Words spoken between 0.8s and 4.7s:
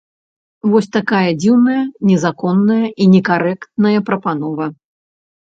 такая дзіўная, незаконная і некарэктная прапанова.